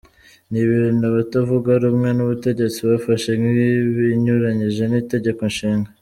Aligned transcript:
Ni 0.49 0.59
ibintu 0.65 1.01
abatavuga 1.11 1.69
rumwe 1.83 2.09
n’ubutegetsi 2.13 2.79
bafashe 2.89 3.29
nk’ibinyuranyije 3.39 4.83
n’Itegeko 4.87 5.43
Nshinga. 5.53 5.89